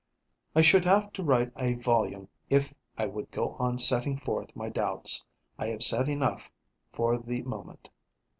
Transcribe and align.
I 0.55 0.61
should 0.61 0.83
have 0.85 1.13
to 1.13 1.21
write 1.23 1.51
a 1.59 1.75
volume 1.75 2.27
if 2.49 2.73
I 2.97 3.05
would 3.05 3.29
go 3.29 3.49
on 3.59 3.77
setting 3.77 4.17
forth 4.17 4.55
my 4.55 4.67
doubts. 4.67 5.23
I 5.59 5.67
have 5.67 5.83
said 5.83 6.09
enough 6.09 6.51
for 6.91 7.19
the 7.19 7.43
moment. 7.43 7.87